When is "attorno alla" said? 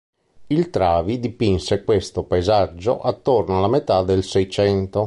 3.01-3.67